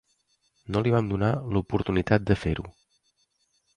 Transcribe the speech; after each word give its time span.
No 0.77 0.81
li 0.87 0.93
vam 0.95 1.11
donar 1.11 1.29
l'oportunitat 1.57 2.27
de 2.31 2.39
fer-ho. 2.45 2.67